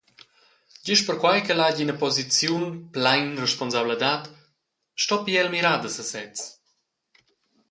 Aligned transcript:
Gest 0.85 1.05
perquei 1.07 1.39
ch’el 1.45 1.61
hagi 1.63 1.81
ina 1.85 1.95
posiziun 2.03 2.65
plein 2.93 3.27
responsabladad, 3.45 4.23
stoppi 5.03 5.33
el 5.43 5.49
mirar 5.55 5.77
da 5.81 5.89
sesez. 5.97 6.37